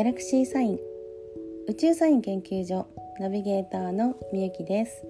[0.00, 0.78] ギャラクシーサイン。
[1.68, 2.86] 宇宙サイン研究所
[3.18, 5.04] ナビゲーターのみゆきです、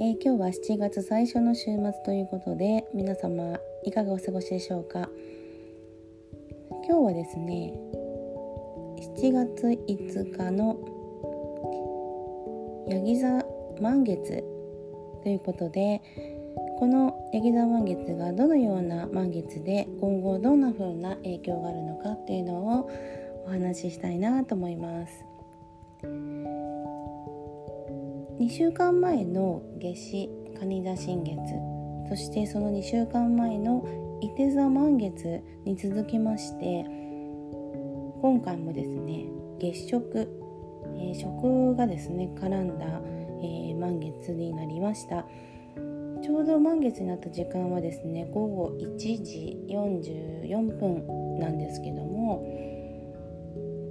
[0.00, 5.08] えー、今日は7月最初の週末ということで皆様いかがお過ごしでしょうか？
[6.84, 7.74] 今日はですね
[9.20, 10.76] 7月5日の
[12.88, 13.40] ヤギ座
[13.80, 14.42] 満月
[15.22, 16.02] ということで
[16.80, 22.90] このヤギ座満月がどのような満月で今後どんな風な影響があるのかっていうのを
[23.46, 25.24] お話ししたいなと思います。
[28.38, 31.36] 2週間前の夏至蟹座新月。
[32.08, 33.84] そしてその2週間前の
[34.20, 36.84] 伊手座満月に続きまして
[38.22, 39.26] 今回もですね
[39.58, 40.28] 月食、
[40.96, 42.86] えー、食がですね絡んだ、
[43.42, 45.24] えー、満月になりました。
[46.22, 52.42] ちょうど満月になった時間はですね午後1時44分なんですけども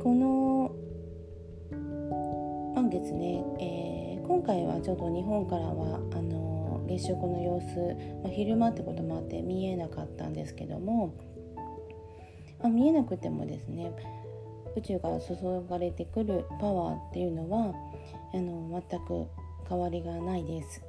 [0.06, 0.72] この
[2.75, 11.16] 満月ね、えー、今回はちょっと日本からはあの月食の様子、まあ、昼間ってこともあって見えなかったんですけども、
[12.59, 13.92] まあ、見えなくてもですね
[14.78, 15.33] 宇宙から注
[15.67, 17.73] がれてくるパワーっていうのは
[18.31, 19.26] あの全く
[19.67, 20.83] 変わりがないです。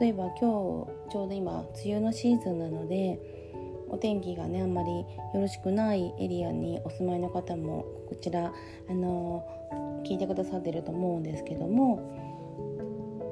[0.00, 3.35] 例えば今日ちょうど今梅雨のシーズンなので
[3.88, 8.52] お天気がねあんまりよろしくないエリアにお住まいの方もこちら
[8.88, 9.44] あの
[10.04, 11.96] 聞いてくださってると思うんですけども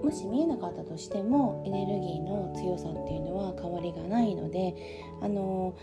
[0.02, 4.74] もし見えなかったとしてもエネルギーの強さっていうのは変わりがないので
[5.22, 5.74] あの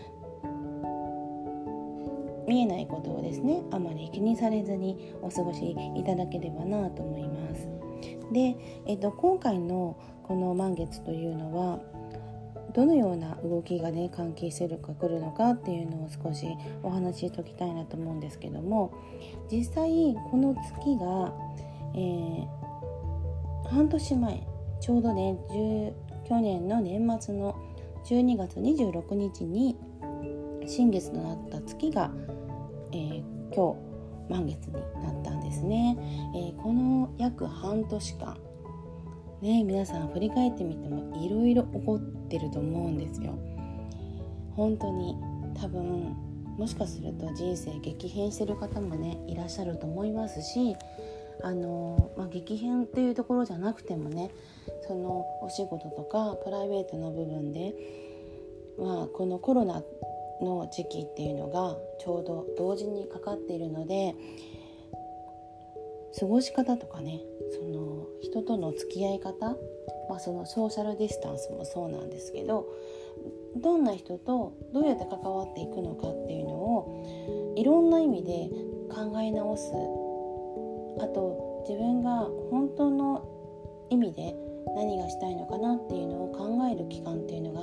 [2.46, 7.68] 見えないことをですねあまり気にされずにお過ごしいただければなと思います。
[8.32, 8.56] で、
[8.86, 11.80] えっと、今回のこの満月というのは
[12.74, 16.46] どのような動きがね関係してるか来るのかっていうのを少し
[16.82, 18.92] お話ししておきたいなと思うんですけども
[19.50, 21.32] 実際この月が、
[21.94, 24.46] えー、半年前
[24.80, 25.38] ちょうどね
[26.28, 27.54] 去年の年末の
[28.04, 29.76] 12月26日に
[30.66, 32.10] 新月となった月が、
[32.92, 33.22] えー、
[33.54, 33.92] 今日
[34.30, 34.72] 満月に
[35.02, 35.96] なったんですね、
[36.34, 38.36] えー、この約半年間
[39.42, 43.38] ね皆さん振り返ってみてもいろいろ起こってると思うんですよ。
[44.56, 45.16] 本当に
[45.54, 46.16] 多分
[46.58, 50.76] もしかすると人生激変してる方もねいらっしゃると思いますし
[51.42, 54.30] あの、まあ、激変っていうところじゃなくてもね
[54.86, 57.74] そのお仕事とかプライベートの部分で、
[58.78, 59.82] まあ、このコロナ
[60.42, 64.14] の時期っていうのがちょうど同時にかかっているので
[66.18, 67.20] 過ごし方とかね
[67.54, 69.56] その人との付き合い方、
[70.08, 72.66] まあ、そのソーシャルディスタンスもそうなんですけど
[73.56, 78.48] どんな人とどうやって関わっていくのかっていうのをいろんな意味で
[78.90, 79.72] 考え直す
[81.04, 83.28] あと自分が本当の
[83.90, 84.34] 意味で
[84.74, 87.60] 何がしたいのかなっていうのを考える期間っていうのが、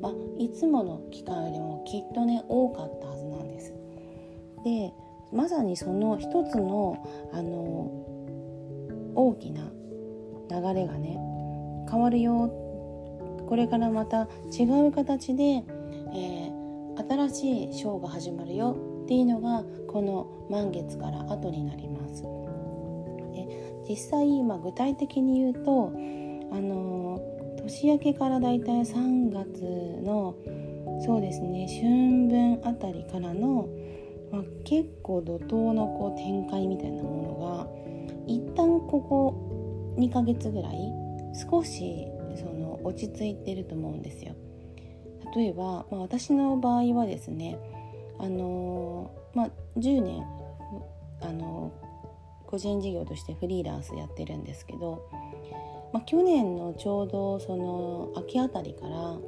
[0.00, 3.72] まあ、いつもの期間よりもきっとね多かったはずなんです。
[4.64, 4.92] で
[5.32, 7.90] まさにその一つのあの
[9.14, 9.70] 大きな
[10.50, 11.18] 流れがね
[11.90, 12.48] 変わるよ
[13.48, 22.22] これからまた違う形で、えー、新しいショーが始まるよっていうのがこの満月から後になります。
[22.22, 25.92] で実際、まあ、具体的に言うと
[26.52, 27.20] あの
[27.58, 30.36] 年明けからだいたい3月の
[31.04, 33.68] そうですね春分あたりからの
[34.30, 37.66] まあ、結構怒涛のこう展開みたいなものが
[38.26, 40.99] 一旦ここ2ヶ月ぐらい
[41.50, 42.06] 少し
[42.36, 44.34] その落ち着いてると思うんですよ。
[45.34, 47.58] 例えば、まあ、私の場合はですね
[48.18, 50.24] あの、まあ、10年
[51.20, 51.72] あの、
[52.46, 55.08] 個人事業としてフリーランスやってるんですけど、
[55.92, 59.20] まあ、去年のちょうどその秋あたりからあ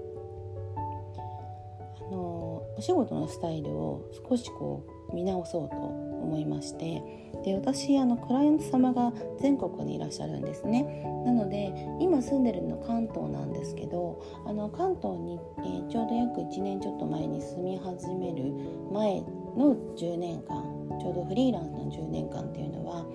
[2.10, 7.03] の、お仕事のスタイルを少しこう見直そうと思いまして
[7.44, 11.04] で私あのクライアント様が全国にいらっしゃるんですね。
[11.24, 18.53] なので今住んでるの関東なんですけどあの関東に、えー、ちょうど約1年ちょっと前に住み始める
[18.92, 19.21] 前
[19.56, 23.06] の10年間ちょうどフリーランスの10年間っていうのは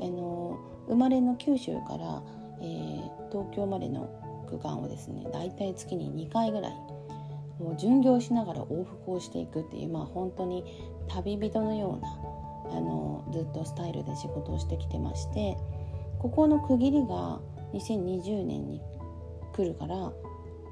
[0.00, 2.22] あの生まれの九州から、
[2.60, 4.08] えー、東京までの
[4.48, 6.72] 区間をですね大体月に2回ぐらい
[7.58, 10.64] もう巡業しながら往復をしていくっていうまあ本当に
[11.08, 15.56] 旅人のようなあのずっとスタイルで仕事をしてきてまして
[16.20, 17.40] ここの区切りが
[17.74, 18.80] 2020年に
[19.52, 20.12] 来るから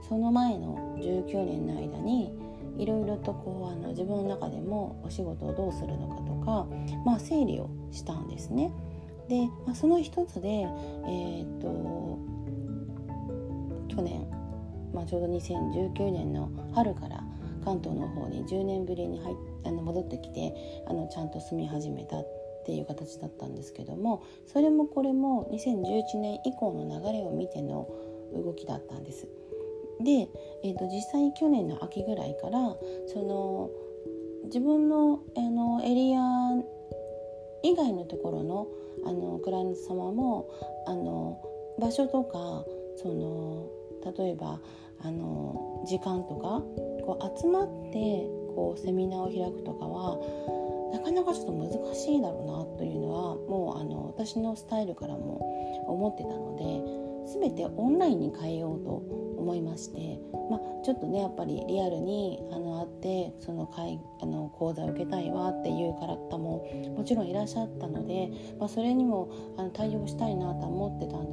[0.09, 2.32] その前の19年の間に
[2.79, 6.67] いろいろとこうあの自分の中でもお仕事をどうするのかとか、
[7.05, 8.73] まあ、整理をしたんですね。
[9.29, 12.19] で、まあ、その一つで、えーと、
[13.88, 14.26] 去年、
[14.94, 17.23] まあ、ちょうど2019年の春から
[17.65, 20.55] 関東の方に10年ぶりに入あの戻ってきて
[20.88, 27.88] あのちゃんと住み始めたってっていう形だったんですけどもそれもこれも2011年以降の流れを見ての
[28.32, 29.26] 動きだったんです。
[30.00, 30.29] で、
[30.64, 32.75] えーと、実際去年の秋ぐらいから
[33.06, 33.70] その
[34.44, 36.20] 自分のあのエリア
[37.62, 38.67] 以外のところの
[39.05, 40.49] あのクライアント様も
[40.87, 41.41] あの
[41.81, 42.65] 場所とか
[42.97, 43.69] その
[44.17, 44.61] 例えば
[45.00, 46.62] あの時間とか
[47.05, 50.19] こう集まってこうセミナーを開くとかは
[51.12, 58.91] なかちょっと難しいだろうなというのはもうあの私のスタイルからも思ってたので全てオンラインに変えようと
[59.38, 60.19] 思いまして、
[60.50, 66.64] まあ、ちょっとねやっぱりリアルにあの会ってその会あの講座を受けたいわっていう方も
[66.97, 71.31] もちろんいらっしゃったので、まあ、それにもあの対応したいなとは思ってたんで、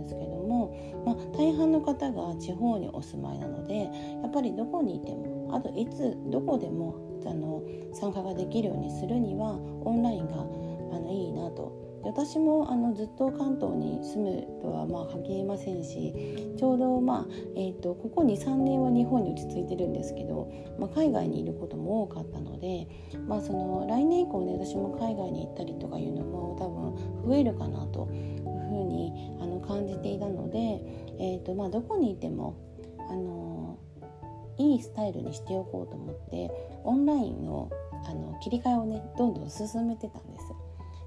[1.40, 7.64] 大半の方が地方にお住まいなのでやっぱりどこにいてもあといつどこでもあの
[7.94, 11.88] 参加ができるようにするにはオンラインがあのいいなと。
[12.02, 16.14] 私もあのずっと関東に住むとはまあ限りませんし
[16.58, 20.50] ちょうど、まあえーと、ここ23年は日本に落ち着いてるんですけど、
[20.80, 22.88] まあ、海外にいることも多かったので、
[23.28, 28.08] まあ、その来年以降ね私も海外に行ったりとかいうのも多分増えるかなと
[29.70, 30.58] 感じていたので、
[31.20, 32.58] えーとまあ、どこにいても
[33.08, 33.78] あの
[34.58, 36.52] いいスタイルにしておこうと思って
[36.84, 37.70] オンラインの
[38.06, 40.46] あの切り替えをねどんどん進めてたんです。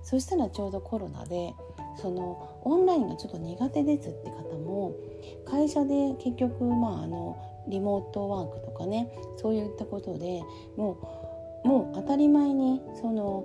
[0.05, 1.55] そしたらちょうどコロナで
[1.97, 4.95] そのオンラインがちょっと苦手ですって方も
[5.47, 7.37] 会社で結局まああの
[7.69, 10.43] リモートワークとかねそういったことで
[10.77, 10.99] も
[11.65, 13.45] うもう当たり前にその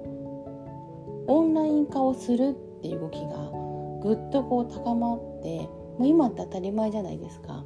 [1.28, 3.67] オンライン化をするっていう動きが
[4.08, 5.68] ぐっとこう高まって
[5.98, 7.66] もう今って当たり前じゃないですか。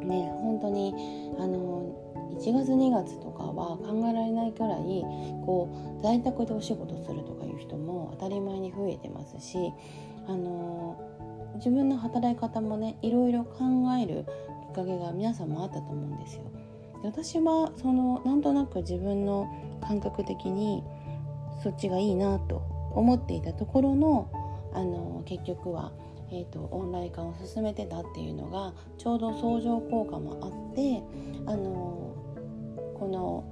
[0.00, 0.94] ね本当に
[1.38, 1.94] あの
[2.32, 5.04] 1月2月とかは考えられないくらい
[5.44, 5.68] こ
[6.00, 9.72] う在宅でお仕事するとかいう人も当たり前に増えてますし
[10.26, 10.98] あの
[11.56, 13.64] 自分の働き方もねいろいろ考
[14.00, 14.24] える
[14.68, 16.44] きっかけが皆さんもあったと思うんですよ。
[17.02, 19.48] で私はそのなんとなく自分の
[19.80, 20.82] 感覚的に
[21.62, 22.62] そっちがいいなと
[22.94, 24.30] 思っていたところの
[24.72, 25.92] あの結局は
[26.32, 31.02] えーと、オンライン化を進めてたっていうのがちょうど相乗効果もあって
[31.46, 32.14] あの
[32.94, 33.44] この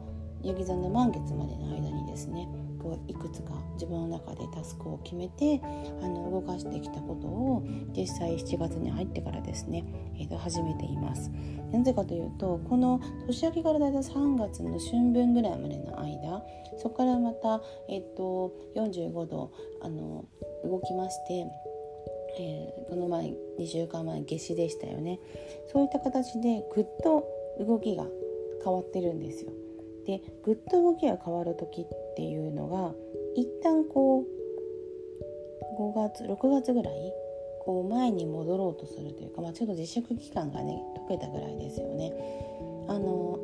[0.43, 2.49] ヤギ座の満月までの間にですね
[2.89, 5.61] こういくつか自分の中でタスクを決めて
[6.03, 7.63] あの動かしてきたことを
[7.95, 9.85] 実際7月に入ってからですね、
[10.19, 11.31] えー、と始めています。
[11.71, 16.43] なぜかというとこの年明けからだいたい3月の春分ぐらいまでの間
[16.79, 19.53] そこからまた、えーと、45度
[19.83, 20.25] あの
[20.65, 21.47] 動きまして
[22.41, 25.19] えー、この前2週間前夏至でしたよね
[25.73, 27.27] そういった形でぐっと
[27.59, 28.05] 動きが
[28.63, 29.51] 変わってるんですよ。
[30.07, 31.87] でぐっと動きが変わる時っ
[32.19, 32.93] ていうのが
[33.37, 34.27] 一旦こう
[35.81, 37.13] 5月6月ぐらい
[37.65, 42.13] こう前に戻ろうとするというか、まあ、ちょっと自粛期間がね解けたぐらいですよね。
[42.89, 43.39] あの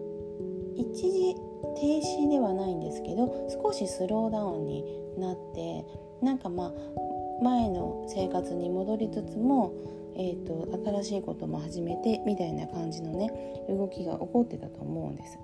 [0.75, 1.37] 一時
[1.77, 4.85] 停止ではないんですけど少しスローダウンに
[5.19, 5.87] なって
[6.21, 9.73] なんかまあ前の生活に戻りつつも
[10.17, 10.69] えーと、
[11.03, 13.33] 新しいことも始めてみたいな感じのね
[13.69, 15.39] 動きが起こってたと思うんです。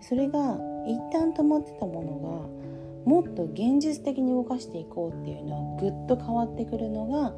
[0.00, 7.30] それが一旦止まってたものがもっと現実的に動かしていこうっていうのはぐっと変わってくるのが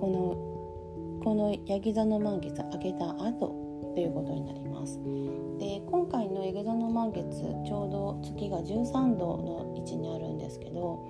[0.00, 4.98] このこのヤギ座の満月明けた後ということになります。
[5.58, 7.24] で今回のヤギ座の満月
[7.66, 11.06] ちょうど月が13度の位置にあるんですけど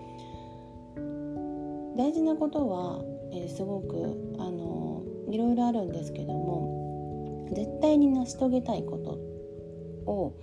[1.96, 3.02] 大事なことは
[3.34, 10.34] えー、すごくあのいろいろあるんですけども絶対に成し遂げたいことを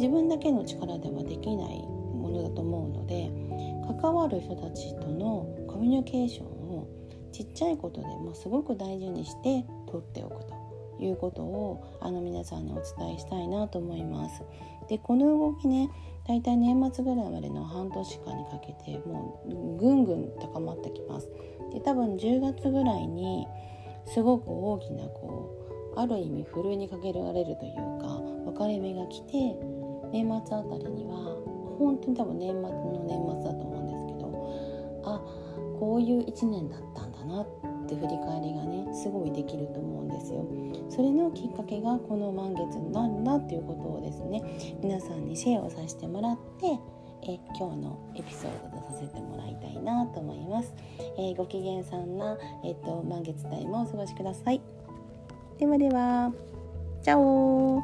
[0.00, 3.30] 自分だけの力ではできないものだと思うので
[4.00, 6.88] 関わる人たちとのコミュニケーションを
[7.32, 10.54] ちっちゃいことでもすごく大事にして取っておくと
[11.04, 14.42] いうことをあの皆さんにお伝えしたいなと思います。
[14.88, 15.90] でこの動きね
[16.26, 21.28] 大体年末ぐらいまでの半年間にかけてもうぐんぐん高まってきます。
[21.74, 23.46] で多分10月ぐらいに
[24.06, 25.54] すごく大きなこ
[25.94, 29.79] うある意味ふるいにかけられるというか分かれ目が来て
[30.12, 31.36] 年末あたりには
[31.78, 35.20] 本当に多分年末の年末だと思うんですけどあ
[35.78, 37.46] こういう1年だったんだなっ
[37.86, 40.46] て振り返りがねすごいできると思うんですよ。
[40.90, 44.42] それのきっかけがこの満月なんだっていうことをですね
[44.82, 46.78] 皆さんにシェアをさせてもらって
[47.22, 50.72] え今日のエピソードとさせてもらいたいなと思います、
[51.18, 54.60] えー、ご機嫌さんな、えっと、満月タイムをお過ごしください。
[55.58, 56.32] ではでは
[57.02, 57.82] チャオ